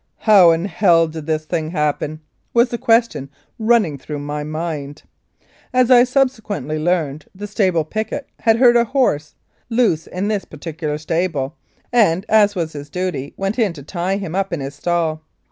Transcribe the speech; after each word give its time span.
"How 0.17 0.49
in 0.49 0.65
hell 0.65 1.07
did 1.07 1.27
this 1.27 1.45
thing 1.45 1.69
happen?" 1.69 2.21
was 2.55 2.69
the 2.69 2.79
question 2.79 3.29
running 3.59 3.99
through 3.99 4.17
my 4.17 4.43
mind. 4.43 5.03
As 5.71 5.91
I 5.91 6.05
subsequently 6.05 6.79
learned, 6.79 7.27
the 7.35 7.45
stable 7.45 7.85
picket 7.85 8.27
had 8.39 8.57
heard 8.57 8.75
a 8.77 8.83
horse 8.85 9.35
loose 9.69 10.07
in 10.07 10.27
this 10.27 10.43
particular 10.43 10.97
stable, 10.97 11.55
and, 11.93 12.25
as 12.29 12.55
was 12.55 12.73
his 12.73 12.89
duty, 12.89 13.35
went 13.37 13.59
in 13.59 13.73
to 13.73 13.83
tie 13.83 14.17
him 14.17 14.33
up 14.33 14.51
in 14.51 14.59
his 14.59 14.73
stall. 14.73 15.21